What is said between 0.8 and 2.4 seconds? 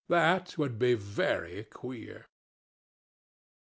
very queer.